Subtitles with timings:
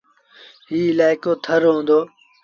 [0.71, 1.99] ايٚ الآئيڪو ٿر رو هُݩدو۔